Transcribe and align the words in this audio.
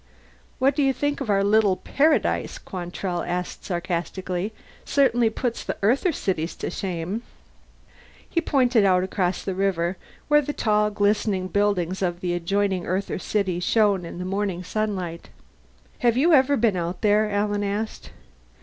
"What 0.57 0.75
do 0.75 0.81
you 0.81 0.93
think 0.93 1.21
of 1.21 1.29
our 1.29 1.43
little 1.43 1.75
paradise?" 1.77 2.57
Quantrell 2.57 3.21
asked 3.21 3.63
sarcastically. 3.65 4.51
"Certainly 4.83 5.29
puts 5.29 5.63
the 5.63 5.77
Earther 5.83 6.11
cities 6.11 6.55
to 6.55 6.71
shame." 6.71 7.21
He 8.27 8.41
pointed 8.41 8.83
out 8.83 9.03
across 9.03 9.43
the 9.43 9.53
river, 9.53 9.97
where 10.27 10.41
the 10.41 10.53
tall, 10.53 10.89
glistening 10.89 11.49
buildings 11.49 12.01
of 12.01 12.21
the 12.21 12.33
adjoining 12.33 12.83
Earther 12.87 13.19
city 13.19 13.59
shone 13.59 14.03
in 14.03 14.17
the 14.17 14.25
morning 14.25 14.63
sunlight. 14.63 15.29
"Have 15.99 16.17
you 16.17 16.33
ever 16.33 16.57
been 16.57 16.75
out 16.77 17.01
there?" 17.03 17.29
Alan 17.29 17.63
asked. 17.63 18.09